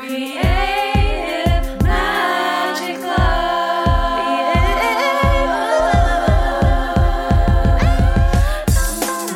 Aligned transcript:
Creative 0.00 0.42
Magic 1.82 2.96
Club. 3.00 3.36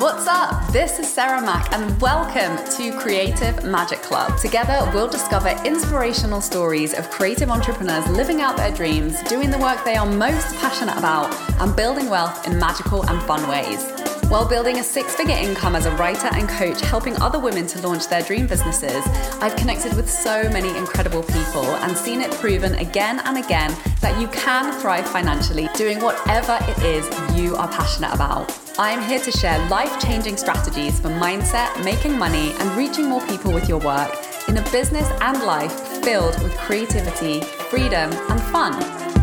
What's 0.01 0.27
up? 0.27 0.73
This 0.73 0.99
is 0.99 1.13
Sarah 1.13 1.43
Mac, 1.43 1.71
and 1.75 2.01
welcome 2.01 2.57
to 2.79 2.99
Creative 2.99 3.63
Magic 3.65 4.01
Club. 4.01 4.39
Together, 4.39 4.91
we'll 4.95 5.07
discover 5.07 5.51
inspirational 5.67 6.41
stories 6.41 6.95
of 6.95 7.11
creative 7.11 7.51
entrepreneurs 7.51 8.09
living 8.09 8.41
out 8.41 8.57
their 8.57 8.73
dreams, 8.73 9.23
doing 9.25 9.51
the 9.51 9.59
work 9.59 9.85
they 9.85 9.97
are 9.97 10.07
most 10.07 10.57
passionate 10.57 10.97
about, 10.97 11.31
and 11.61 11.77
building 11.77 12.09
wealth 12.09 12.47
in 12.49 12.59
magical 12.59 13.05
and 13.11 13.23
fun 13.25 13.47
ways. 13.51 14.04
While 14.29 14.49
building 14.49 14.79
a 14.79 14.83
six 14.83 15.15
figure 15.15 15.37
income 15.37 15.77
as 15.77 15.87
a 15.87 15.95
writer 15.97 16.29
and 16.33 16.49
coach, 16.49 16.81
helping 16.81 17.15
other 17.21 17.39
women 17.39 17.67
to 17.69 17.87
launch 17.87 18.09
their 18.09 18.23
dream 18.23 18.47
businesses, 18.47 19.05
I've 19.41 19.55
connected 19.57 19.95
with 19.95 20.11
so 20.11 20.49
many 20.51 20.77
incredible 20.77 21.23
people 21.23 21.65
and 21.65 21.97
seen 21.97 22.21
it 22.21 22.33
proven 22.33 22.75
again 22.77 23.21
and 23.21 23.39
again 23.39 23.77
that 24.01 24.21
you 24.21 24.27
can 24.29 24.73
thrive 24.81 25.09
financially 25.09 25.69
doing 25.75 26.01
whatever 26.01 26.59
it 26.63 26.79
is 26.83 27.07
you 27.39 27.55
are 27.57 27.69
passionate 27.69 28.13
about. 28.13 28.53
I'm 28.79 29.03
here 29.03 29.21
to 29.21 29.31
share 29.31 29.59
life 29.69 30.03
changing 30.03 30.37
strategies 30.37 30.99
for 30.99 31.09
mindset, 31.09 31.85
making 31.85 32.19
money, 32.19 32.53
and 32.59 32.77
reaching 32.77 33.09
more 33.09 33.25
people 33.27 33.53
with 33.53 33.69
your 33.69 33.79
work 33.79 34.11
in 34.49 34.57
a 34.57 34.71
business 34.71 35.09
and 35.21 35.43
life 35.43 35.73
filled 36.03 36.43
with 36.43 36.53
creativity, 36.57 37.43
freedom, 37.71 38.11
and 38.13 38.41
fun. 38.41 39.14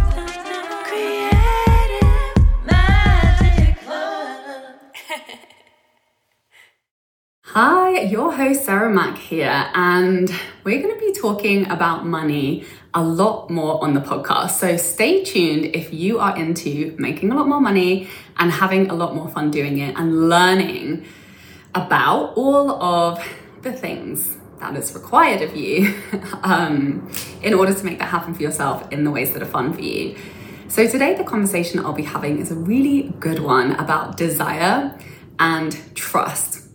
Hi, 7.54 8.04
your 8.04 8.32
host 8.32 8.64
Sarah 8.64 8.90
Mac 8.90 9.18
here, 9.18 9.70
and 9.74 10.34
we're 10.64 10.82
going 10.82 10.98
to 10.98 11.06
be 11.06 11.12
talking 11.12 11.70
about 11.70 12.06
money 12.06 12.66
a 12.94 13.04
lot 13.04 13.50
more 13.50 13.84
on 13.84 13.94
the 13.94 14.00
podcast. 14.00 14.52
So 14.52 14.78
stay 14.78 15.26
tuned 15.26 15.76
if 15.76 15.94
you 15.94 16.20
are 16.20 16.38
into 16.38 16.96
making 16.98 17.30
a 17.30 17.36
lot 17.36 17.50
more 17.50 17.60
money 17.60 18.08
and 18.38 18.54
having 18.54 18.90
a 18.90 18.94
lot 18.94 19.14
more 19.14 19.28
fun 19.28 19.52
doing 19.52 19.80
it 19.80 19.98
and 19.98 20.30
learning 20.30 21.06
about 21.76 22.38
all 22.38 22.72
of 22.82 23.22
the 23.64 23.74
things 23.74 24.38
that 24.62 24.74
is 24.78 24.94
required 24.94 25.42
of 25.42 25.54
you 25.54 25.94
um, 26.44 27.12
in 27.42 27.54
order 27.54 27.74
to 27.74 27.84
make 27.84 28.00
that 28.00 28.08
happen 28.08 28.34
for 28.34 28.44
yourself 28.44 28.90
in 28.94 29.04
the 29.04 29.12
ways 29.12 29.34
that 29.34 29.44
are 29.44 29.54
fun 29.58 29.74
for 29.74 29.82
you. 29.82 30.16
So, 30.70 30.88
today, 30.88 31.16
the 31.16 31.26
conversation 31.26 31.80
I'll 31.80 31.92
be 31.92 32.04
having 32.04 32.40
is 32.40 32.50
a 32.50 32.56
really 32.56 33.14
good 33.20 33.40
one 33.40 33.74
about 33.74 34.16
desire 34.16 34.98
and 35.38 35.78
trust. 35.96 36.71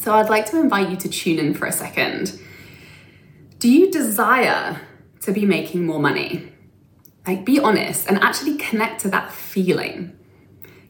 So 0.00 0.14
I'd 0.14 0.30
like 0.30 0.46
to 0.46 0.58
invite 0.58 0.88
you 0.88 0.96
to 0.96 1.10
tune 1.10 1.38
in 1.38 1.52
for 1.52 1.66
a 1.66 1.72
second. 1.72 2.40
Do 3.58 3.70
you 3.70 3.90
desire 3.90 4.80
to 5.20 5.30
be 5.30 5.44
making 5.44 5.84
more 5.84 6.00
money? 6.00 6.50
Like, 7.26 7.44
be 7.44 7.60
honest 7.60 8.08
and 8.08 8.16
actually 8.16 8.56
connect 8.56 9.02
to 9.02 9.08
that 9.10 9.30
feeling. 9.30 10.16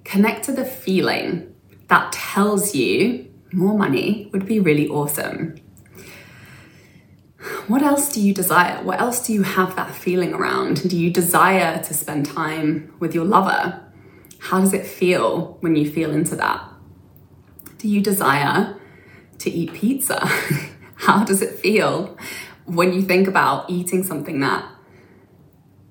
Connect 0.05 0.44
to 0.44 0.52
the 0.52 0.64
feeling 0.64 1.52
that 1.89 2.12
tells 2.12 2.72
you 2.72 3.28
more 3.52 3.77
money 3.77 4.30
would 4.33 4.47
be 4.47 4.61
really 4.61 4.86
awesome. 4.86 5.56
What 7.67 7.83
else 7.83 8.12
do 8.12 8.20
you 8.20 8.33
desire? 8.33 8.80
What 8.84 9.00
else 9.00 9.27
do 9.27 9.33
you 9.33 9.42
have 9.42 9.74
that 9.74 9.92
feeling 9.92 10.34
around? 10.34 10.89
Do 10.89 10.97
you 10.97 11.11
desire 11.11 11.83
to 11.83 11.95
spend 11.95 12.27
time 12.27 12.95
with 13.00 13.12
your 13.12 13.24
lover? 13.24 13.83
How 14.39 14.61
does 14.61 14.72
it 14.72 14.86
feel 14.86 15.58
when 15.62 15.74
you 15.74 15.91
feel 15.91 16.12
into 16.12 16.36
that? 16.36 16.62
Do 17.78 17.89
you 17.89 18.00
desire 18.00 18.77
to 19.41 19.50
eat 19.50 19.72
pizza? 19.74 20.27
How 20.96 21.24
does 21.24 21.42
it 21.42 21.58
feel 21.58 22.16
when 22.66 22.92
you 22.92 23.02
think 23.02 23.27
about 23.27 23.69
eating 23.69 24.02
something 24.05 24.41
that 24.41 24.64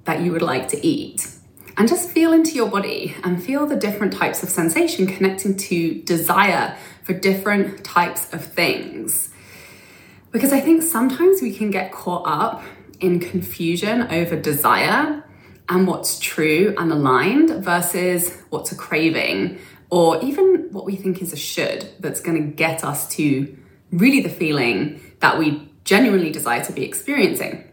that 0.05 0.21
you 0.21 0.31
would 0.31 0.41
like 0.41 0.69
to 0.69 0.85
eat? 0.85 1.27
And 1.77 1.87
just 1.87 2.09
feel 2.09 2.33
into 2.33 2.51
your 2.51 2.69
body 2.69 3.15
and 3.23 3.41
feel 3.41 3.65
the 3.65 3.75
different 3.75 4.11
types 4.11 4.43
of 4.43 4.49
sensation 4.49 5.07
connecting 5.07 5.55
to 5.55 6.01
desire 6.01 6.75
for 7.03 7.13
different 7.13 7.85
types 7.85 8.31
of 8.33 8.43
things. 8.43 9.29
Because 10.31 10.51
I 10.51 10.59
think 10.59 10.83
sometimes 10.83 11.41
we 11.41 11.53
can 11.53 11.71
get 11.71 11.91
caught 11.91 12.27
up 12.27 12.63
in 12.99 13.19
confusion 13.19 14.03
over 14.11 14.35
desire 14.35 15.23
and 15.69 15.87
what's 15.87 16.19
true 16.19 16.75
and 16.77 16.91
aligned 16.91 17.63
versus 17.63 18.37
what's 18.49 18.71
a 18.71 18.75
craving 18.75 19.59
or 19.89 20.21
even 20.23 20.67
what 20.71 20.85
we 20.85 20.95
think 20.95 21.21
is 21.21 21.33
a 21.33 21.37
should 21.37 21.89
that's 21.99 22.21
going 22.21 22.41
to 22.41 22.55
get 22.55 22.83
us 22.83 23.07
to 23.15 23.57
really 23.91 24.21
the 24.21 24.29
feeling 24.29 25.01
that 25.19 25.37
we 25.39 25.69
genuinely 25.83 26.31
desire 26.31 26.63
to 26.63 26.71
be 26.71 26.83
experiencing. 26.83 27.63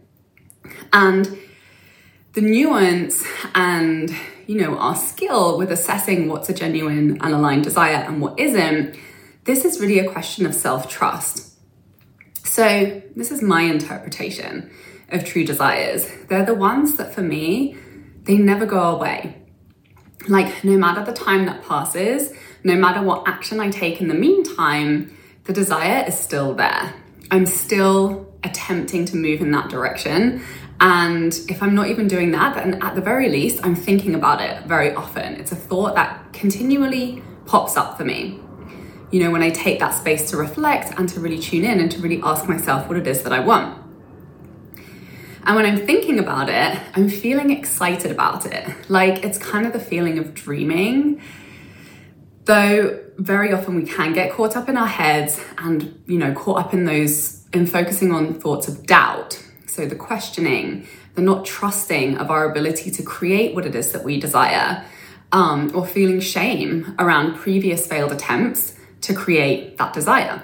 And 0.93 1.39
the 2.33 2.41
nuance 2.41 3.27
and 3.55 4.15
you 4.47 4.61
know 4.61 4.77
our 4.79 4.95
skill 4.95 5.59
with 5.59 5.73
assessing 5.73 6.29
what's 6.29 6.49
a 6.49 6.55
genuine 6.55 7.19
and 7.23 7.35
aligned 7.35 7.65
desire 7.65 7.97
and 7.97 8.21
what 8.21 8.39
isn't 8.39 8.95
this 9.45 9.65
is 9.65 9.81
really 9.81 9.99
a 10.01 10.11
question 10.11 10.45
of 10.45 10.55
self-trust. 10.55 11.55
So 12.45 13.01
this 13.15 13.31
is 13.31 13.43
my 13.43 13.63
interpretation 13.63 14.71
of 15.11 15.25
true 15.25 15.45
desires. 15.45 16.11
They're 16.29 16.45
the 16.45 16.55
ones 16.55 16.97
that 16.97 17.15
for 17.15 17.23
me 17.23 17.77
they 18.25 18.37
never 18.37 18.67
go 18.67 18.81
away 18.81 19.46
like, 20.29 20.65
no 20.65 20.77
matter 20.77 21.05
the 21.05 21.13
time 21.13 21.47
that 21.47 21.63
passes, 21.65 22.33
no 22.65 22.75
matter 22.75 23.03
what 23.03 23.27
action 23.27 23.61
I 23.61 23.71
take 23.71 24.01
in 24.01 24.09
the 24.09 24.15
meantime, 24.15 25.17
the 25.45 25.53
desire 25.53 26.05
is 26.07 26.19
still 26.19 26.55
there. 26.55 26.95
I'm 27.31 27.47
still 27.47 28.33
attempting 28.43 29.05
to 29.07 29.17
move 29.17 29.41
in 29.41 29.51
that 29.53 29.69
direction. 29.69 30.43
And 30.81 31.33
if 31.49 31.63
I'm 31.63 31.75
not 31.75 31.89
even 31.89 32.07
doing 32.07 32.33
that, 32.33 32.55
then 32.55 32.83
at 32.83 32.95
the 32.95 33.01
very 33.01 33.29
least, 33.29 33.65
I'm 33.65 33.75
thinking 33.75 34.15
about 34.15 34.41
it 34.41 34.65
very 34.65 34.93
often. 34.95 35.35
It's 35.35 35.53
a 35.53 35.57
thought 35.57 35.95
that 35.95 36.33
continually 36.33 37.23
pops 37.47 37.77
up 37.77 37.97
for 37.97 38.05
me. 38.05 38.41
You 39.11 39.23
know, 39.23 39.31
when 39.31 39.43
I 39.43 39.51
take 39.51 39.79
that 39.79 39.95
space 39.95 40.31
to 40.31 40.37
reflect 40.37 40.99
and 40.99 41.09
to 41.11 41.21
really 41.21 41.39
tune 41.39 41.65
in 41.65 41.81
and 41.81 41.91
to 41.93 42.01
really 42.01 42.21
ask 42.23 42.49
myself 42.49 42.89
what 42.89 42.99
it 42.99 43.07
is 43.07 43.23
that 43.23 43.33
I 43.33 43.41
want. 43.41 43.86
And 45.47 45.55
when 45.55 45.65
I'm 45.65 45.87
thinking 45.87 46.19
about 46.19 46.49
it, 46.49 46.79
I'm 46.95 47.09
feeling 47.09 47.53
excited 47.53 48.11
about 48.11 48.47
it. 48.47 48.69
Like 48.91 49.25
it's 49.25 49.39
kind 49.39 49.65
of 49.65 49.73
the 49.73 49.79
feeling 49.79 50.19
of 50.19 50.35
dreaming. 50.35 51.23
Though 52.47 53.01
very 53.17 53.53
often 53.53 53.77
we 53.77 53.85
can 53.85 54.13
get 54.13 54.33
caught 54.33 54.57
up 54.57 54.69
in 54.69 54.77
our 54.77 54.89
heads 54.89 55.41
and, 55.59 56.03
you 56.07 56.19
know, 56.19 56.35
caught 56.35 56.59
up 56.59 56.75
in 56.75 56.85
those, 56.85 57.47
in 57.53 57.65
focusing 57.67 58.11
on 58.11 58.35
thoughts 58.35 58.67
of 58.67 58.87
doubt. 58.87 59.41
So 59.69 59.87
the 59.87 59.95
questioning, 59.95 60.89
the 61.15 61.23
not 61.23 61.45
trusting 61.45 62.19
of 62.19 62.29
our 62.29 62.51
ability 62.51 62.91
to 62.91 63.05
create 63.05 63.55
what 63.55 63.65
it 63.67 63.75
is 63.77 63.93
that 63.93 64.03
we 64.03 64.19
desire, 64.19 64.85
um, 65.31 65.71
or 65.77 65.87
feeling 65.87 66.19
shame 66.19 66.97
around 66.99 67.37
previous 67.37 67.87
failed 67.87 68.11
attempts 68.11 68.75
to 69.03 69.15
create 69.15 69.79
that 69.79 69.93
desire. 69.93 70.43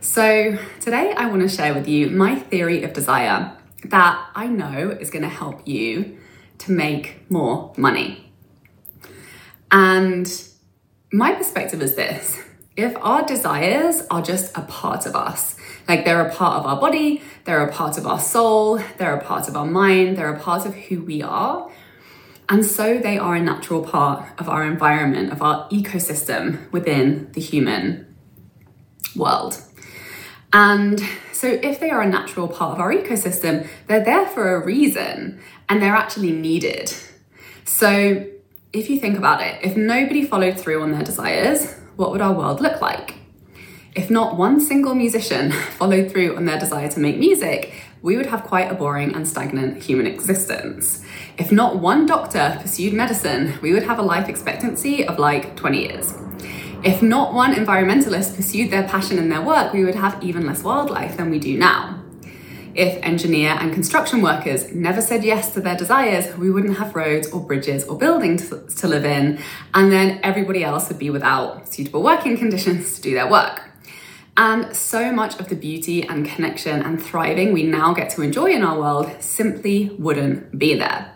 So, 0.00 0.58
today 0.80 1.14
I 1.16 1.26
want 1.26 1.42
to 1.42 1.48
share 1.48 1.72
with 1.72 1.88
you 1.88 2.10
my 2.10 2.34
theory 2.34 2.82
of 2.82 2.92
desire 2.92 3.56
that 3.86 4.30
I 4.34 4.46
know 4.46 4.90
is 4.90 5.10
going 5.10 5.22
to 5.22 5.28
help 5.28 5.66
you 5.66 6.18
to 6.58 6.72
make 6.72 7.30
more 7.30 7.72
money. 7.76 8.32
And 9.70 10.30
my 11.12 11.32
perspective 11.32 11.82
is 11.82 11.94
this 11.94 12.40
if 12.76 12.96
our 12.96 13.24
desires 13.24 14.02
are 14.10 14.22
just 14.22 14.56
a 14.56 14.62
part 14.62 15.06
of 15.06 15.14
us, 15.14 15.56
like 15.88 16.04
they're 16.04 16.26
a 16.26 16.32
part 16.32 16.58
of 16.58 16.66
our 16.66 16.80
body, 16.80 17.22
they're 17.44 17.62
a 17.62 17.72
part 17.72 17.98
of 17.98 18.06
our 18.06 18.18
soul, 18.18 18.80
they're 18.98 19.16
a 19.16 19.22
part 19.22 19.48
of 19.48 19.56
our 19.56 19.66
mind, 19.66 20.16
they're 20.16 20.34
a 20.34 20.40
part 20.40 20.66
of 20.66 20.74
who 20.74 21.02
we 21.02 21.22
are. 21.22 21.70
And 22.48 22.64
so 22.64 22.98
they 22.98 23.16
are 23.16 23.36
a 23.36 23.40
natural 23.40 23.82
part 23.82 24.26
of 24.38 24.48
our 24.48 24.66
environment, 24.66 25.32
of 25.32 25.40
our 25.40 25.68
ecosystem 25.70 26.70
within 26.72 27.30
the 27.32 27.40
human 27.40 28.14
world. 29.16 29.62
And 30.52 31.00
so, 31.34 31.48
if 31.48 31.80
they 31.80 31.90
are 31.90 32.00
a 32.00 32.08
natural 32.08 32.46
part 32.46 32.74
of 32.74 32.80
our 32.80 32.94
ecosystem, 32.94 33.66
they're 33.88 34.04
there 34.04 34.26
for 34.26 34.54
a 34.54 34.64
reason 34.64 35.40
and 35.68 35.82
they're 35.82 35.94
actually 35.94 36.30
needed. 36.30 36.94
So, 37.64 38.26
if 38.72 38.88
you 38.88 39.00
think 39.00 39.18
about 39.18 39.42
it, 39.42 39.58
if 39.62 39.76
nobody 39.76 40.24
followed 40.24 40.58
through 40.58 40.80
on 40.82 40.92
their 40.92 41.02
desires, 41.02 41.74
what 41.96 42.12
would 42.12 42.20
our 42.20 42.32
world 42.32 42.60
look 42.60 42.80
like? 42.80 43.16
If 43.96 44.10
not 44.10 44.36
one 44.36 44.60
single 44.60 44.94
musician 44.94 45.50
followed 45.78 46.12
through 46.12 46.36
on 46.36 46.44
their 46.44 46.58
desire 46.58 46.88
to 46.90 47.00
make 47.00 47.18
music, 47.18 47.72
we 48.00 48.16
would 48.16 48.26
have 48.26 48.44
quite 48.44 48.70
a 48.70 48.74
boring 48.74 49.12
and 49.14 49.26
stagnant 49.26 49.82
human 49.82 50.06
existence. 50.06 51.04
If 51.36 51.50
not 51.50 51.80
one 51.80 52.06
doctor 52.06 52.58
pursued 52.60 52.92
medicine, 52.92 53.58
we 53.60 53.72
would 53.72 53.84
have 53.84 53.98
a 53.98 54.02
life 54.02 54.28
expectancy 54.28 55.04
of 55.04 55.18
like 55.18 55.56
20 55.56 55.80
years. 55.80 56.14
If 56.84 57.00
not 57.00 57.32
one 57.32 57.54
environmentalist 57.54 58.36
pursued 58.36 58.70
their 58.70 58.86
passion 58.86 59.16
in 59.16 59.30
their 59.30 59.40
work, 59.40 59.72
we 59.72 59.84
would 59.84 59.94
have 59.94 60.22
even 60.22 60.46
less 60.46 60.62
wildlife 60.62 61.16
than 61.16 61.30
we 61.30 61.38
do 61.38 61.56
now. 61.56 62.02
If 62.74 63.02
engineer 63.02 63.56
and 63.58 63.72
construction 63.72 64.20
workers 64.20 64.70
never 64.74 65.00
said 65.00 65.24
yes 65.24 65.54
to 65.54 65.62
their 65.62 65.76
desires, 65.76 66.36
we 66.36 66.50
wouldn't 66.50 66.76
have 66.76 66.94
roads 66.94 67.30
or 67.30 67.40
bridges 67.40 67.84
or 67.84 67.96
buildings 67.96 68.50
to, 68.50 68.66
to 68.66 68.86
live 68.86 69.06
in, 69.06 69.38
and 69.72 69.90
then 69.90 70.20
everybody 70.22 70.62
else 70.62 70.88
would 70.90 70.98
be 70.98 71.08
without 71.08 71.72
suitable 71.72 72.02
working 72.02 72.36
conditions 72.36 72.96
to 72.96 73.00
do 73.00 73.14
their 73.14 73.30
work. 73.30 73.62
And 74.36 74.76
so 74.76 75.10
much 75.10 75.40
of 75.40 75.48
the 75.48 75.56
beauty 75.56 76.02
and 76.02 76.26
connection 76.26 76.82
and 76.82 77.02
thriving 77.02 77.54
we 77.54 77.62
now 77.62 77.94
get 77.94 78.10
to 78.10 78.20
enjoy 78.20 78.50
in 78.50 78.62
our 78.62 78.78
world 78.78 79.10
simply 79.22 79.88
wouldn't 79.98 80.58
be 80.58 80.74
there. 80.74 81.13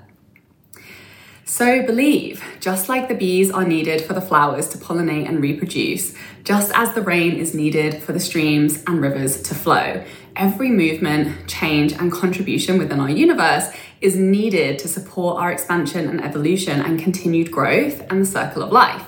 So 1.48 1.82
believe, 1.82 2.44
just 2.60 2.90
like 2.90 3.08
the 3.08 3.14
bees 3.14 3.50
are 3.50 3.64
needed 3.64 4.02
for 4.02 4.12
the 4.12 4.20
flowers 4.20 4.68
to 4.68 4.78
pollinate 4.78 5.26
and 5.26 5.40
reproduce, 5.40 6.14
just 6.44 6.70
as 6.74 6.92
the 6.92 7.00
rain 7.00 7.36
is 7.36 7.54
needed 7.54 8.02
for 8.02 8.12
the 8.12 8.20
streams 8.20 8.84
and 8.86 9.00
rivers 9.00 9.40
to 9.44 9.54
flow, 9.54 10.04
every 10.36 10.70
movement, 10.70 11.48
change, 11.48 11.92
and 11.94 12.12
contribution 12.12 12.76
within 12.76 13.00
our 13.00 13.08
universe 13.08 13.70
is 14.02 14.14
needed 14.14 14.78
to 14.80 14.88
support 14.88 15.40
our 15.40 15.50
expansion 15.50 16.06
and 16.06 16.22
evolution 16.22 16.82
and 16.82 17.00
continued 17.00 17.50
growth 17.50 18.02
and 18.10 18.20
the 18.20 18.26
circle 18.26 18.62
of 18.62 18.70
life. 18.70 19.06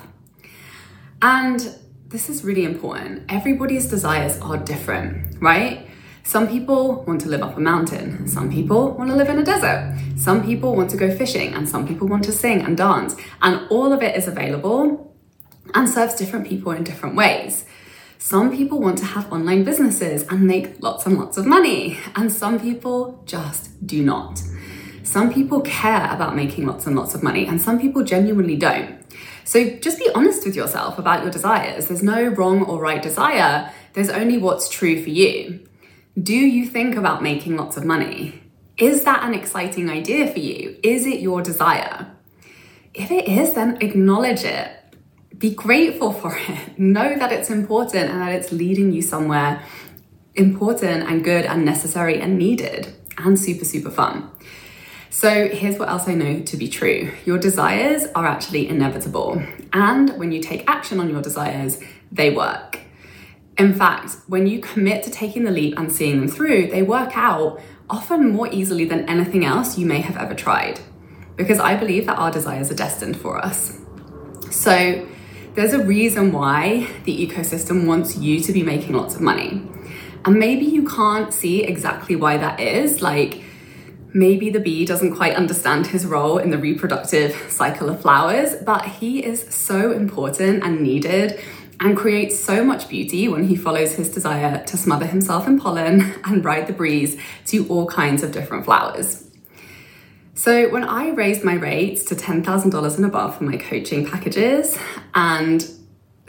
And 1.20 1.76
this 2.08 2.30
is 2.30 2.42
really 2.42 2.64
important. 2.64 3.26
Everybody's 3.28 3.86
desires 3.86 4.38
are 4.40 4.56
different, 4.56 5.36
right? 5.42 5.89
Some 6.22 6.48
people 6.48 7.04
want 7.04 7.20
to 7.22 7.28
live 7.28 7.42
up 7.42 7.56
a 7.56 7.60
mountain, 7.60 8.28
some 8.28 8.52
people 8.52 8.92
want 8.92 9.10
to 9.10 9.16
live 9.16 9.28
in 9.28 9.38
a 9.38 9.44
desert, 9.44 9.96
some 10.16 10.44
people 10.44 10.76
want 10.76 10.90
to 10.90 10.96
go 10.96 11.14
fishing, 11.14 11.54
and 11.54 11.68
some 11.68 11.88
people 11.88 12.06
want 12.06 12.24
to 12.24 12.32
sing 12.32 12.60
and 12.62 12.76
dance. 12.76 13.16
And 13.42 13.66
all 13.70 13.92
of 13.92 14.02
it 14.02 14.16
is 14.16 14.28
available 14.28 15.14
and 15.74 15.88
serves 15.88 16.14
different 16.14 16.46
people 16.46 16.72
in 16.72 16.84
different 16.84 17.16
ways. 17.16 17.64
Some 18.18 18.54
people 18.54 18.80
want 18.80 18.98
to 18.98 19.06
have 19.06 19.32
online 19.32 19.64
businesses 19.64 20.26
and 20.28 20.46
make 20.46 20.82
lots 20.82 21.06
and 21.06 21.18
lots 21.18 21.38
of 21.38 21.46
money, 21.46 21.98
and 22.14 22.30
some 22.30 22.60
people 22.60 23.22
just 23.24 23.86
do 23.86 24.04
not. 24.04 24.42
Some 25.02 25.32
people 25.32 25.62
care 25.62 26.12
about 26.12 26.36
making 26.36 26.66
lots 26.66 26.86
and 26.86 26.94
lots 26.94 27.14
of 27.14 27.22
money, 27.22 27.46
and 27.46 27.60
some 27.60 27.80
people 27.80 28.04
genuinely 28.04 28.56
don't. 28.56 29.00
So 29.44 29.70
just 29.78 29.98
be 29.98 30.08
honest 30.14 30.44
with 30.44 30.54
yourself 30.54 30.98
about 30.98 31.22
your 31.22 31.32
desires. 31.32 31.88
There's 31.88 32.02
no 32.02 32.28
wrong 32.28 32.62
or 32.62 32.78
right 32.78 33.02
desire, 33.02 33.72
there's 33.94 34.10
only 34.10 34.38
what's 34.38 34.68
true 34.68 35.02
for 35.02 35.10
you. 35.10 35.66
Do 36.18 36.34
you 36.34 36.66
think 36.66 36.96
about 36.96 37.22
making 37.22 37.56
lots 37.56 37.76
of 37.76 37.84
money? 37.84 38.42
Is 38.76 39.04
that 39.04 39.22
an 39.22 39.32
exciting 39.32 39.88
idea 39.88 40.26
for 40.26 40.40
you? 40.40 40.76
Is 40.82 41.06
it 41.06 41.20
your 41.20 41.40
desire? 41.40 42.10
If 42.92 43.12
it 43.12 43.28
is, 43.28 43.54
then 43.54 43.78
acknowledge 43.80 44.42
it. 44.42 44.72
Be 45.38 45.54
grateful 45.54 46.12
for 46.12 46.36
it. 46.36 46.78
Know 46.78 47.16
that 47.16 47.30
it's 47.30 47.48
important 47.48 48.10
and 48.10 48.20
that 48.20 48.32
it's 48.32 48.50
leading 48.50 48.92
you 48.92 49.02
somewhere 49.02 49.62
important 50.34 51.08
and 51.08 51.22
good 51.22 51.44
and 51.44 51.64
necessary 51.64 52.20
and 52.20 52.38
needed 52.38 52.92
and 53.16 53.38
super, 53.38 53.64
super 53.64 53.90
fun. 53.90 54.30
So, 55.10 55.48
here's 55.48 55.78
what 55.78 55.88
else 55.88 56.08
I 56.08 56.14
know 56.14 56.40
to 56.40 56.56
be 56.56 56.68
true 56.68 57.12
your 57.24 57.38
desires 57.38 58.06
are 58.14 58.26
actually 58.26 58.68
inevitable. 58.68 59.42
And 59.72 60.18
when 60.18 60.32
you 60.32 60.40
take 60.40 60.68
action 60.68 60.98
on 60.98 61.08
your 61.08 61.22
desires, 61.22 61.80
they 62.10 62.30
work. 62.30 62.80
In 63.60 63.74
fact, 63.74 64.16
when 64.26 64.46
you 64.46 64.58
commit 64.58 65.02
to 65.02 65.10
taking 65.10 65.44
the 65.44 65.50
leap 65.50 65.78
and 65.78 65.92
seeing 65.92 66.18
them 66.18 66.28
through, 66.28 66.68
they 66.68 66.80
work 66.80 67.14
out 67.14 67.60
often 67.90 68.30
more 68.30 68.48
easily 68.50 68.86
than 68.86 69.06
anything 69.06 69.44
else 69.44 69.76
you 69.76 69.84
may 69.84 70.00
have 70.00 70.16
ever 70.16 70.32
tried. 70.32 70.80
Because 71.36 71.60
I 71.60 71.76
believe 71.76 72.06
that 72.06 72.16
our 72.16 72.30
desires 72.30 72.70
are 72.70 72.74
destined 72.74 73.18
for 73.18 73.36
us. 73.36 73.78
So, 74.50 75.06
there's 75.56 75.74
a 75.74 75.84
reason 75.84 76.32
why 76.32 76.88
the 77.04 77.26
ecosystem 77.26 77.86
wants 77.86 78.16
you 78.16 78.40
to 78.40 78.50
be 78.50 78.62
making 78.62 78.94
lots 78.94 79.14
of 79.14 79.20
money. 79.20 79.62
And 80.24 80.38
maybe 80.38 80.64
you 80.64 80.88
can't 80.88 81.30
see 81.30 81.62
exactly 81.62 82.16
why 82.16 82.38
that 82.38 82.60
is. 82.60 83.02
Like, 83.02 83.42
maybe 84.14 84.48
the 84.48 84.60
bee 84.60 84.86
doesn't 84.86 85.16
quite 85.16 85.34
understand 85.36 85.88
his 85.88 86.06
role 86.06 86.38
in 86.38 86.48
the 86.48 86.56
reproductive 86.56 87.36
cycle 87.50 87.90
of 87.90 88.00
flowers, 88.00 88.54
but 88.64 88.86
he 88.86 89.22
is 89.22 89.54
so 89.54 89.92
important 89.92 90.64
and 90.64 90.80
needed 90.80 91.38
and 91.80 91.96
creates 91.96 92.38
so 92.38 92.62
much 92.62 92.88
beauty 92.88 93.26
when 93.26 93.48
he 93.48 93.56
follows 93.56 93.94
his 93.94 94.10
desire 94.10 94.62
to 94.66 94.76
smother 94.76 95.06
himself 95.06 95.48
in 95.48 95.58
pollen 95.58 96.14
and 96.24 96.44
ride 96.44 96.66
the 96.66 96.72
breeze 96.72 97.20
to 97.46 97.66
all 97.68 97.86
kinds 97.86 98.22
of 98.22 98.30
different 98.30 98.64
flowers. 98.64 99.26
So, 100.34 100.70
when 100.70 100.84
I 100.84 101.10
raised 101.10 101.42
my 101.42 101.54
rates 101.54 102.04
to 102.04 102.14
$10,000 102.14 102.96
and 102.96 103.04
above 103.04 103.36
for 103.36 103.44
my 103.44 103.56
coaching 103.56 104.06
packages, 104.06 104.78
and 105.14 105.68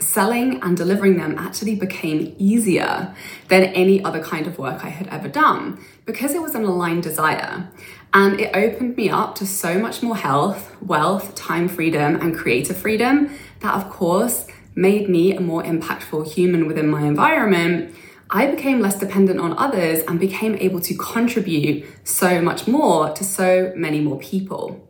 selling 0.02 0.60
and 0.62 0.76
delivering 0.76 1.16
them 1.16 1.38
actually 1.38 1.76
became 1.76 2.34
easier 2.38 3.14
than 3.48 3.64
any 3.64 4.02
other 4.04 4.22
kind 4.22 4.46
of 4.46 4.58
work 4.58 4.84
I 4.84 4.88
had 4.88 5.06
ever 5.08 5.28
done 5.28 5.82
because 6.04 6.34
it 6.34 6.42
was 6.42 6.54
an 6.54 6.64
aligned 6.64 7.04
desire. 7.04 7.68
And 8.12 8.40
it 8.40 8.54
opened 8.54 8.96
me 8.96 9.08
up 9.08 9.36
to 9.36 9.46
so 9.46 9.78
much 9.78 10.02
more 10.02 10.16
health, 10.16 10.76
wealth, 10.82 11.34
time 11.34 11.68
freedom, 11.68 12.16
and 12.16 12.36
creative 12.36 12.76
freedom 12.76 13.30
that, 13.60 13.74
of 13.74 13.88
course, 13.88 14.46
made 14.74 15.08
me 15.08 15.34
a 15.34 15.40
more 15.40 15.62
impactful 15.62 16.32
human 16.32 16.66
within 16.66 16.88
my 16.88 17.02
environment, 17.02 17.94
I 18.30 18.46
became 18.46 18.80
less 18.80 18.98
dependent 18.98 19.40
on 19.40 19.56
others 19.58 20.00
and 20.08 20.18
became 20.18 20.54
able 20.56 20.80
to 20.80 20.94
contribute 20.94 21.84
so 22.04 22.40
much 22.40 22.66
more 22.66 23.10
to 23.10 23.24
so 23.24 23.72
many 23.76 24.00
more 24.00 24.18
people. 24.18 24.88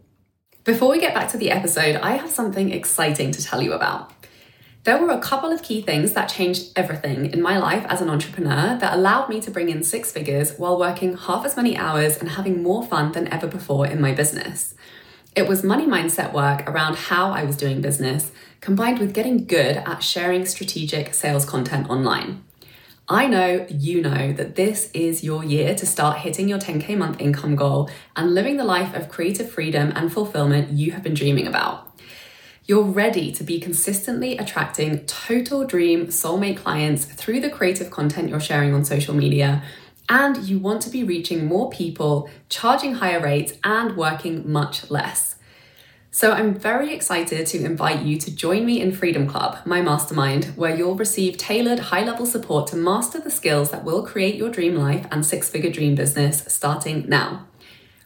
Before 0.64 0.90
we 0.90 1.00
get 1.00 1.12
back 1.12 1.29
to 1.32 1.38
the 1.38 1.50
episode, 1.50 1.96
I 1.96 2.12
have 2.12 2.31
something 2.31 2.70
exciting 2.70 3.32
to 3.32 3.43
tell 3.43 3.61
you 3.61 3.73
about. 3.73 4.12
There 4.84 5.00
were 5.00 5.11
a 5.11 5.20
couple 5.20 5.50
of 5.52 5.62
key 5.62 5.82
things 5.82 6.12
that 6.14 6.29
changed 6.29 6.73
everything 6.75 7.32
in 7.32 7.40
my 7.40 7.58
life 7.58 7.84
as 7.88 8.00
an 8.00 8.11
entrepreneur 8.11 8.76
that 8.79 8.94
allowed 8.94 9.29
me 9.29 9.40
to 9.40 9.50
bring 9.50 9.69
in 9.69 9.82
six 9.82 10.11
figures 10.12 10.56
while 10.56 10.79
working 10.79 11.17
half 11.17 11.44
as 11.44 11.56
many 11.56 11.76
hours 11.76 12.17
and 12.19 12.31
having 12.31 12.62
more 12.62 12.84
fun 12.84 13.12
than 13.12 13.29
ever 13.29 13.46
before 13.46 13.87
in 13.87 14.00
my 14.00 14.12
business. 14.12 14.75
It 15.34 15.49
was 15.49 15.64
money 15.64 15.87
mindset 15.87 16.34
work 16.34 16.69
around 16.69 16.96
how 16.96 17.31
I 17.31 17.44
was 17.44 17.56
doing 17.56 17.81
business, 17.81 18.32
combined 18.61 18.99
with 18.99 19.14
getting 19.14 19.46
good 19.46 19.79
at 19.79 20.02
sharing 20.02 20.44
strategic 20.44 21.14
sales 21.14 21.46
content 21.46 21.88
online. 21.88 22.44
I 23.08 23.29
know 23.29 23.67
you 23.70 24.02
know 24.02 24.34
that 24.34 24.56
this 24.56 24.90
is 24.93 25.25
your 25.25 25.43
year 25.43 25.75
to 25.75 25.87
start 25.87 26.19
hitting 26.19 26.50
your 26.50 26.58
10K 26.58 26.99
month 26.99 27.19
income 27.19 27.56
goal 27.56 27.88
and 28.14 28.34
living 28.34 28.58
the 28.58 28.64
life 28.64 28.94
of 28.94 29.08
creative 29.08 29.50
freedom 29.50 29.90
and 29.96 30.12
fulfillment 30.12 30.73
you 30.73 30.93
have 30.93 31.02
been 31.02 31.14
dreaming 31.14 31.46
about. 31.46 31.88
You're 32.67 32.84
ready 32.84 33.32
to 33.32 33.43
be 33.43 33.58
consistently 33.58 34.37
attracting 34.37 35.06
total 35.06 35.64
dream 35.64 36.08
soulmate 36.08 36.58
clients 36.58 37.06
through 37.06 37.40
the 37.40 37.50
creative 37.50 37.90
content 37.90 38.29
you're 38.29 38.38
sharing 38.38 38.75
on 38.75 38.84
social 38.84 39.14
media 39.14 39.62
and 40.08 40.38
you 40.38 40.58
want 40.58 40.82
to 40.82 40.90
be 40.90 41.04
reaching 41.04 41.46
more 41.46 41.70
people, 41.70 42.28
charging 42.49 42.94
higher 42.94 43.20
rates, 43.20 43.54
and 43.64 43.96
working 43.96 44.50
much 44.50 44.90
less. 44.90 45.37
So, 46.14 46.32
I'm 46.32 46.54
very 46.54 46.93
excited 46.93 47.46
to 47.46 47.64
invite 47.64 48.02
you 48.02 48.19
to 48.19 48.34
join 48.34 48.66
me 48.66 48.82
in 48.82 48.93
Freedom 48.93 49.26
Club, 49.26 49.56
my 49.64 49.81
mastermind, 49.81 50.44
where 50.56 50.76
you'll 50.76 50.94
receive 50.94 51.38
tailored 51.38 51.78
high 51.78 52.04
level 52.04 52.26
support 52.26 52.66
to 52.66 52.76
master 52.76 53.19
the 53.19 53.31
skills 53.31 53.70
that 53.70 53.84
will 53.84 54.02
create 54.04 54.34
your 54.34 54.50
dream 54.50 54.75
life 54.75 55.06
and 55.10 55.25
six 55.25 55.48
figure 55.48 55.70
dream 55.70 55.94
business 55.94 56.44
starting 56.48 57.08
now. 57.08 57.46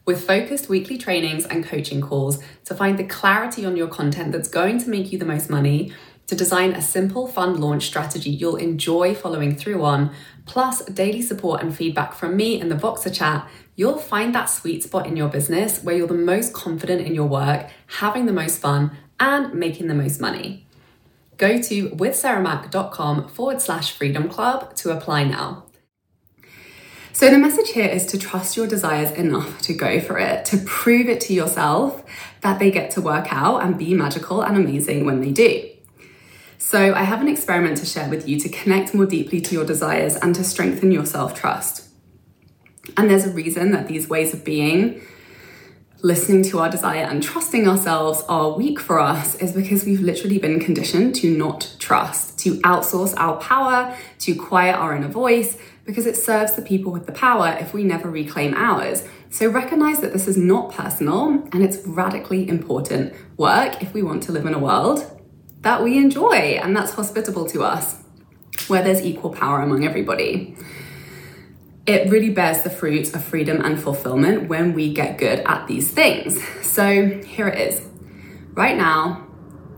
With 0.04 0.25
focused 0.25 0.68
weekly 0.68 0.99
trainings 0.99 1.47
and 1.47 1.64
coaching 1.64 2.00
calls 2.00 2.40
to 2.66 2.76
find 2.76 2.97
the 2.97 3.02
clarity 3.02 3.66
on 3.66 3.76
your 3.76 3.88
content 3.88 4.30
that's 4.30 4.47
going 4.47 4.78
to 4.78 4.88
make 4.88 5.11
you 5.11 5.18
the 5.18 5.25
most 5.25 5.50
money 5.50 5.92
to 6.26 6.35
design 6.35 6.73
a 6.73 6.83
simple, 6.83 7.26
fun 7.26 7.61
launch 7.61 7.87
strategy 7.87 8.30
you'll 8.30 8.56
enjoy 8.56 9.14
following 9.14 9.54
through 9.54 9.83
on, 9.83 10.12
plus 10.45 10.85
daily 10.87 11.23
support 11.23 11.62
and 11.62 11.76
feedback 11.76 12.14
from 12.14 12.37
me 12.37 12.61
in 12.61 12.68
the 12.68 12.75
Voxer 12.75 13.14
chat, 13.14 13.49
you'll 13.76 13.99
find 13.99 14.35
that 14.35 14.47
sweet 14.47 14.83
spot 14.83 15.06
in 15.06 15.16
your 15.16 15.28
business 15.28 15.83
where 15.83 15.97
you're 15.97 16.06
the 16.06 16.14
most 16.14 16.52
confident 16.52 17.02
in 17.02 17.14
your 17.14 17.26
work, 17.26 17.68
having 17.87 18.26
the 18.26 18.33
most 18.33 18.61
fun, 18.61 18.90
and 19.21 19.54
making 19.54 19.87
the 19.87 19.95
most 19.95 20.21
money. 20.21 20.66
Go 21.37 21.61
to 21.61 21.90
withsarahmac.com 21.90 23.28
forward 23.28 23.61
slash 23.61 23.92
freedom 23.92 24.28
club 24.28 24.75
to 24.76 24.90
apply 24.90 25.25
now. 25.25 25.64
So, 27.12 27.30
the 27.30 27.38
message 27.38 27.71
here 27.71 27.88
is 27.88 28.04
to 28.06 28.18
trust 28.18 28.59
your 28.59 28.66
desires 28.66 29.11
enough 29.12 29.62
to 29.62 29.73
go 29.73 30.00
for 30.00 30.18
it, 30.18 30.45
to 30.47 30.59
prove 30.59 31.09
it 31.09 31.21
to 31.23 31.33
yourself 31.33 32.04
that 32.42 32.59
they 32.59 32.71
get 32.71 32.90
to 32.92 33.00
work 33.00 33.33
out 33.33 33.62
and 33.62 33.78
be 33.78 33.95
magical 33.95 34.42
and 34.42 34.56
amazing 34.56 35.06
when 35.06 35.23
they 35.23 35.30
do. 35.30 35.71
So, 36.58 36.94
I 36.94 37.02
have 37.02 37.20
an 37.20 37.28
experiment 37.28 37.78
to 37.78 37.86
share 37.86 38.08
with 38.08 38.28
you 38.28 38.38
to 38.40 38.48
connect 38.48 38.94
more 38.94 39.06
deeply 39.06 39.40
to 39.42 39.54
your 39.54 39.64
desires 39.64 40.16
and 40.16 40.34
to 40.34 40.42
strengthen 40.42 40.90
your 40.90 41.06
self 41.06 41.34
trust. 41.34 41.88
And 42.96 43.10
there's 43.10 43.26
a 43.26 43.30
reason 43.30 43.72
that 43.72 43.88
these 43.88 44.08
ways 44.08 44.32
of 44.32 44.44
being, 44.44 45.02
listening 46.02 46.42
to 46.42 46.58
our 46.58 46.68
desire 46.68 47.02
and 47.02 47.22
trusting 47.22 47.66
ourselves 47.66 48.22
are 48.28 48.50
weak 48.50 48.78
for 48.78 49.00
us 49.00 49.34
is 49.36 49.52
because 49.52 49.84
we've 49.84 50.00
literally 50.00 50.38
been 50.38 50.60
conditioned 50.60 51.14
to 51.16 51.36
not 51.36 51.75
trust, 51.78 52.38
to 52.38 52.60
outsource 52.60 53.14
our 53.16 53.36
power, 53.40 53.96
to 54.20 54.34
quiet 54.34 54.76
our 54.76 54.94
inner 54.94 55.08
voice, 55.08 55.58
because 55.84 56.06
it 56.06 56.16
serves 56.16 56.54
the 56.54 56.62
people 56.62 56.92
with 56.92 57.06
the 57.06 57.12
power 57.12 57.56
if 57.60 57.72
we 57.72 57.82
never 57.82 58.10
reclaim 58.10 58.54
ours. 58.54 59.06
So 59.30 59.48
recognize 59.48 60.00
that 60.00 60.12
this 60.12 60.28
is 60.28 60.36
not 60.36 60.72
personal 60.72 61.48
and 61.52 61.62
it's 61.62 61.78
radically 61.86 62.48
important 62.48 63.12
work 63.36 63.82
if 63.82 63.92
we 63.92 64.02
want 64.02 64.22
to 64.25 64.32
live 64.32 64.46
in 64.46 64.54
a 64.54 64.58
world 64.58 65.15
that 65.66 65.82
we 65.82 65.99
enjoy 65.99 66.61
and 66.62 66.76
that's 66.76 66.92
hospitable 66.92 67.44
to 67.44 67.64
us, 67.64 68.00
where 68.68 68.85
there's 68.85 69.02
equal 69.02 69.30
power 69.30 69.62
among 69.62 69.85
everybody. 69.85 70.56
It 71.87 72.08
really 72.08 72.30
bears 72.30 72.62
the 72.62 72.70
fruit 72.70 73.12
of 73.16 73.25
freedom 73.25 73.61
and 73.61 73.76
fulfillment 73.76 74.49
when 74.49 74.75
we 74.75 74.94
get 74.94 75.18
good 75.18 75.40
at 75.40 75.66
these 75.66 75.90
things. 75.90 76.40
So 76.62 77.20
here 77.26 77.49
it 77.49 77.58
is. 77.58 77.85
Right 78.52 78.76
now, 78.76 79.26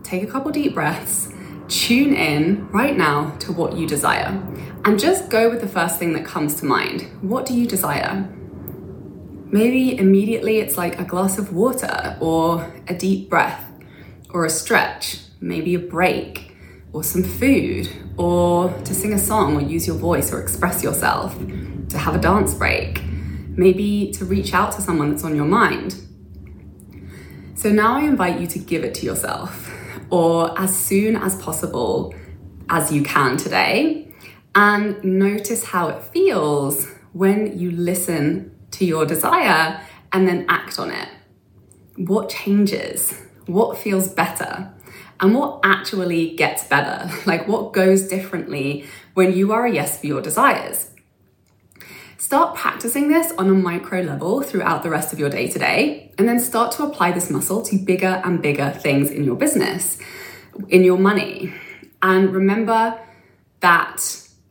take 0.02 0.22
a 0.22 0.26
couple 0.26 0.50
deep 0.50 0.74
breaths 0.74 1.32
tune 1.68 2.14
in 2.14 2.68
right 2.68 2.96
now 2.96 3.30
to 3.38 3.52
what 3.52 3.74
you 3.74 3.86
desire 3.86 4.42
and 4.84 4.98
just 4.98 5.30
go 5.30 5.48
with 5.48 5.62
the 5.62 5.68
first 5.68 5.98
thing 5.98 6.12
that 6.14 6.24
comes 6.24 6.54
to 6.56 6.66
mind. 6.66 7.02
What 7.22 7.46
do 7.46 7.54
you 7.54 7.66
desire? 7.66 8.28
Maybe 9.50 9.98
immediately 9.98 10.58
it's 10.58 10.76
like 10.76 10.98
a 11.00 11.04
glass 11.04 11.38
of 11.38 11.54
water 11.54 12.18
or 12.20 12.74
a 12.88 12.94
deep 12.94 13.30
breath 13.30 13.64
or 14.30 14.44
a 14.44 14.50
stretch, 14.50 15.20
maybe 15.40 15.74
a 15.74 15.78
break 15.78 16.56
or 16.92 17.04
some 17.04 17.22
food 17.22 17.88
or 18.16 18.70
to 18.84 18.94
sing 18.94 19.12
a 19.12 19.18
song 19.18 19.56
or 19.56 19.60
use 19.60 19.86
your 19.86 19.96
voice 19.96 20.32
or 20.32 20.40
express 20.40 20.82
yourself, 20.82 21.36
to 21.88 21.98
have 21.98 22.14
a 22.14 22.18
dance 22.18 22.54
break, 22.54 23.02
maybe 23.50 24.10
to 24.12 24.24
reach 24.24 24.54
out 24.54 24.72
to 24.72 24.80
someone 24.80 25.10
that's 25.10 25.24
on 25.24 25.34
your 25.36 25.44
mind. 25.44 25.94
So 27.54 27.70
now 27.70 27.96
I 27.96 28.02
invite 28.02 28.40
you 28.40 28.46
to 28.48 28.58
give 28.58 28.84
it 28.84 28.94
to 28.96 29.06
yourself 29.06 29.72
or 30.10 30.58
as 30.58 30.76
soon 30.76 31.16
as 31.16 31.40
possible 31.42 32.14
as 32.70 32.92
you 32.92 33.02
can 33.02 33.36
today 33.36 34.12
and 34.54 35.02
notice 35.02 35.64
how 35.64 35.88
it 35.88 36.02
feels 36.02 36.86
when 37.12 37.58
you 37.58 37.70
listen 37.70 38.54
to 38.72 38.84
your 38.84 39.04
desire 39.06 39.80
and 40.12 40.26
then 40.26 40.46
act 40.48 40.78
on 40.78 40.90
it. 40.90 41.08
What 41.96 42.28
changes? 42.28 43.20
What 43.46 43.78
feels 43.78 44.08
better? 44.08 44.72
And 45.20 45.34
what 45.34 45.60
actually 45.62 46.36
gets 46.36 46.64
better? 46.64 47.10
Like 47.26 47.46
what 47.48 47.72
goes 47.72 48.08
differently 48.08 48.86
when 49.14 49.32
you 49.32 49.52
are 49.52 49.66
a 49.66 49.72
yes 49.72 50.00
for 50.00 50.06
your 50.06 50.22
desires? 50.22 50.90
Start 52.16 52.56
practicing 52.56 53.08
this 53.08 53.32
on 53.38 53.48
a 53.48 53.54
micro 53.54 54.00
level 54.00 54.42
throughout 54.42 54.82
the 54.82 54.90
rest 54.90 55.12
of 55.12 55.18
your 55.18 55.30
day 55.30 55.48
today, 55.48 56.12
and 56.18 56.28
then 56.28 56.40
start 56.40 56.72
to 56.72 56.82
apply 56.82 57.12
this 57.12 57.30
muscle 57.30 57.62
to 57.62 57.78
bigger 57.78 58.20
and 58.24 58.42
bigger 58.42 58.70
things 58.70 59.10
in 59.10 59.24
your 59.24 59.36
business, 59.36 59.98
in 60.68 60.84
your 60.84 60.98
money. 60.98 61.54
And 62.02 62.34
remember 62.34 62.98
that 63.60 64.00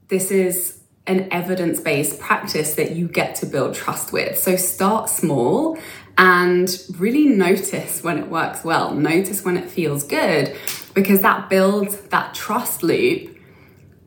this 0.08 0.32
is 0.32 0.80
an 1.08 1.28
evidence 1.32 1.80
based 1.80 2.20
practice 2.20 2.76
that 2.76 2.92
you 2.92 3.08
get 3.08 3.36
to 3.36 3.46
build 3.46 3.74
trust 3.74 4.12
with. 4.12 4.38
So 4.38 4.56
start 4.56 5.10
small 5.10 5.78
and 6.18 6.84
really 6.98 7.26
notice 7.26 8.04
when 8.04 8.18
it 8.18 8.28
works 8.30 8.64
well, 8.64 8.94
notice 8.94 9.44
when 9.46 9.58
it 9.58 9.70
feels 9.70 10.04
good, 10.04 10.56
because 10.94 11.22
that 11.22 11.50
builds 11.50 11.98
that 12.10 12.34
trust 12.34 12.84
loop 12.84 13.38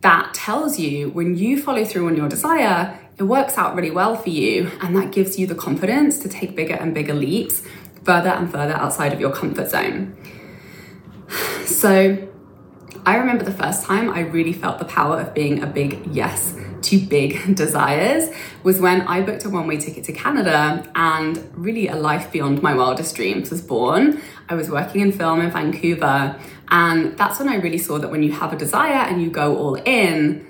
that 0.01 0.33
tells 0.33 0.79
you 0.79 1.11
when 1.11 1.37
you 1.37 1.61
follow 1.61 1.85
through 1.85 2.07
on 2.07 2.17
your 2.17 2.29
desire, 2.29 2.99
it 3.19 3.25
works 3.25 3.59
out 3.59 3.75
really 3.75 3.91
well 3.91 4.17
for 4.17 4.31
you. 4.31 4.71
And 4.81 4.97
that 4.97 5.13
gives 5.13 5.39
you 5.39 5.47
the 5.47 5.55
confidence 5.55 6.19
to 6.21 6.29
take 6.29 6.57
bigger 6.57 6.75
and 6.75 6.95
bigger 6.95 7.15
leaps 7.15 7.63
further 8.05 8.31
and 8.31 8.51
further 8.51 8.73
outside 8.73 9.13
of 9.13 9.21
your 9.21 9.33
comfort 9.33 9.71
zone. 9.71 10.17
So, 11.67 12.29
I 13.07 13.17
remember 13.17 13.45
the 13.45 13.53
first 13.53 13.85
time 13.85 14.11
I 14.11 14.21
really 14.21 14.53
felt 14.53 14.79
the 14.79 14.85
power 14.85 15.21
of 15.21 15.35
being 15.35 15.63
a 15.63 15.67
big 15.67 16.07
yes 16.13 16.55
to 16.83 16.99
big 16.99 17.55
desires 17.57 18.31
was 18.63 18.81
when 18.81 19.03
I 19.03 19.23
booked 19.23 19.45
a 19.45 19.51
one 19.51 19.67
way 19.67 19.79
ticket 19.79 20.05
to 20.05 20.13
Canada 20.13 20.91
and 20.95 21.51
really 21.55 21.89
a 21.89 21.97
life 21.97 22.31
beyond 22.33 22.63
my 22.63 22.75
wildest 22.75 23.17
dreams 23.17 23.51
was 23.51 23.63
born. 23.63 24.21
I 24.49 24.55
was 24.55 24.71
working 24.71 25.01
in 25.01 25.13
film 25.13 25.41
in 25.41 25.51
Vancouver, 25.51 26.39
and 26.69 27.17
that's 27.17 27.39
when 27.39 27.49
I 27.49 27.57
really 27.57 27.79
saw 27.79 27.99
that 27.99 28.11
when 28.11 28.23
you 28.23 28.33
have 28.33 28.53
a 28.53 28.57
desire 28.57 29.07
and 29.09 29.23
you 29.23 29.31
go 29.31 29.57
all 29.57 29.75
in 29.77 30.47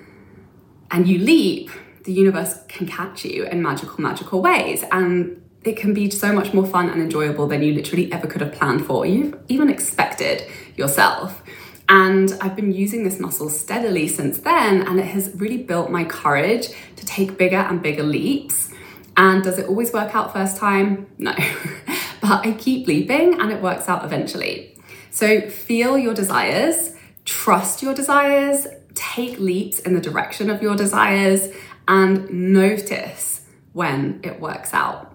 and 0.91 1.07
you 1.09 1.19
leap, 1.19 1.71
the 2.05 2.13
universe 2.13 2.59
can 2.69 2.87
catch 2.87 3.25
you 3.25 3.45
in 3.45 3.63
magical, 3.63 4.01
magical 4.01 4.43
ways. 4.43 4.85
And 4.91 5.41
it 5.63 5.77
can 5.77 5.93
be 5.93 6.11
so 6.11 6.33
much 6.33 6.55
more 6.55 6.67
fun 6.67 6.89
and 6.89 7.03
enjoyable 7.03 7.47
than 7.47 7.63
you 7.63 7.75
literally 7.75 8.11
ever 8.13 8.27
could 8.27 8.41
have 8.41 8.53
planned 8.53 8.87
for, 8.87 9.05
you've 9.05 9.39
even 9.49 9.69
expected 9.69 10.43
yourself. 10.77 11.43
And 11.91 12.33
I've 12.41 12.55
been 12.55 12.71
using 12.71 13.03
this 13.03 13.19
muscle 13.19 13.51
steadily 13.51 14.07
since 14.07 14.39
then, 14.39 14.87
and 14.87 15.01
it 15.01 15.07
has 15.07 15.33
really 15.35 15.57
built 15.57 15.91
my 15.91 16.05
courage 16.05 16.69
to 16.95 17.05
take 17.05 17.37
bigger 17.37 17.57
and 17.57 17.83
bigger 17.83 18.05
leaps. 18.05 18.71
And 19.17 19.43
does 19.43 19.59
it 19.59 19.67
always 19.69 19.93
work 19.93 20.15
out 20.15 20.33
first 20.33 20.57
time? 20.57 21.09
No. 21.19 21.33
but 22.21 22.47
I 22.47 22.53
keep 22.57 22.87
leaping 22.87 23.41
and 23.41 23.51
it 23.51 23.61
works 23.61 23.89
out 23.89 24.05
eventually. 24.05 24.79
So 25.11 25.51
feel 25.51 25.99
your 25.99 26.15
desires, 26.15 26.95
trust 27.25 27.83
your 27.83 27.93
desires, 27.93 28.69
take 28.95 29.41
leaps 29.41 29.81
in 29.81 29.95
the 29.95 30.01
direction 30.01 30.49
of 30.49 30.63
your 30.63 30.77
desires, 30.77 31.49
and 31.89 32.31
notice 32.31 33.45
when 33.73 34.21
it 34.23 34.41
works 34.41 34.73
out. 34.73 35.13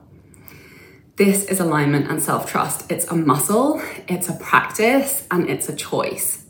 This 1.15 1.45
is 1.45 1.61
alignment 1.61 2.11
and 2.11 2.21
self 2.21 2.51
trust. 2.51 2.91
It's 2.91 3.07
a 3.07 3.15
muscle, 3.15 3.81
it's 4.09 4.27
a 4.27 4.33
practice, 4.33 5.25
and 5.31 5.49
it's 5.49 5.69
a 5.69 5.75
choice. 5.75 6.44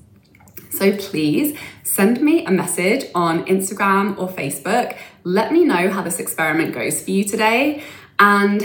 So 0.75 0.95
please 0.97 1.57
send 1.83 2.21
me 2.21 2.45
a 2.45 2.51
message 2.51 3.05
on 3.15 3.45
Instagram 3.45 4.17
or 4.17 4.27
Facebook. 4.27 4.97
Let 5.23 5.51
me 5.51 5.63
know 5.63 5.89
how 5.89 6.01
this 6.01 6.19
experiment 6.19 6.73
goes 6.73 7.01
for 7.01 7.11
you 7.11 7.23
today. 7.23 7.83
And 8.19 8.63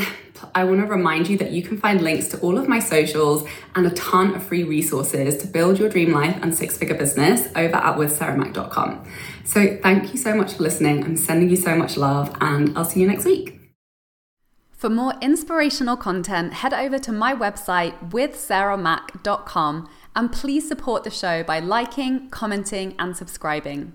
I 0.55 0.64
want 0.64 0.81
to 0.81 0.87
remind 0.87 1.29
you 1.29 1.38
that 1.38 1.50
you 1.50 1.62
can 1.62 1.79
find 1.79 2.00
links 2.00 2.29
to 2.29 2.40
all 2.40 2.59
of 2.59 2.69
my 2.69 2.79
socials 2.79 3.49
and 3.75 3.87
a 3.87 3.90
ton 3.90 4.35
of 4.35 4.43
free 4.43 4.64
resources 4.64 5.37
to 5.38 5.47
build 5.47 5.79
your 5.79 5.88
dream 5.88 6.12
life 6.12 6.37
and 6.43 6.55
six 6.55 6.76
figure 6.76 6.97
business 6.97 7.47
over 7.55 7.76
at 7.76 7.97
withsarahmac.com. 7.97 9.05
So 9.45 9.79
thank 9.83 10.12
you 10.12 10.19
so 10.19 10.35
much 10.35 10.55
for 10.55 10.62
listening. 10.62 11.05
I'm 11.05 11.17
sending 11.17 11.50
you 11.50 11.57
so 11.57 11.76
much 11.76 11.97
love, 11.97 12.35
and 12.40 12.76
I'll 12.76 12.85
see 12.85 13.00
you 13.00 13.07
next 13.07 13.25
week. 13.25 13.59
For 14.71 14.88
more 14.88 15.14
inspirational 15.21 15.99
content, 15.99 16.55
head 16.55 16.73
over 16.73 16.99
to 17.00 17.12
my 17.12 17.35
website 17.35 18.11
withsarahmac.com 18.11 19.88
and 20.17 20.33
please 20.33 20.67
support 20.67 21.05
the 21.05 21.11
show 21.11 21.43
by 21.43 21.61
liking, 21.61 22.29
commenting, 22.31 22.95
and 22.99 23.17
subscribing. 23.17 23.95